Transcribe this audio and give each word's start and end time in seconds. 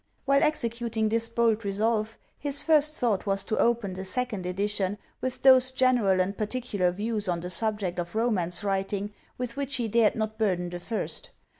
While 0.25 0.41
executing 0.41 1.09
this 1.09 1.27
bold 1.27 1.63
resolve, 1.63 2.17
his 2.39 2.63
first 2.63 2.95
thought 2.95 3.27
was 3.27 3.43
to 3.43 3.57
open 3.59 3.93
the 3.93 4.03
second 4.03 4.47
edition 4.47 4.97
with 5.21 5.43
those 5.43 5.71
general 5.71 6.19
and 6.19 6.35
par 6.35 6.47
ticular 6.47 6.91
views 6.91 7.27
on 7.29 7.41
the 7.41 7.51
subject 7.51 7.99
of 7.99 8.15
romance 8.15 8.63
writing 8.63 9.13
with 9.37 9.55
which 9.55 9.75
he 9.75 9.87
dared 9.87 10.15
not 10.15 10.39
burden 10.39 10.71
the 10.71 10.79
first. 10.79 11.29